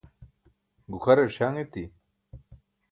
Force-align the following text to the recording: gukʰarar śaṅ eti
gukʰarar 0.91 1.29
śaṅ 1.35 1.55
eti 1.63 1.83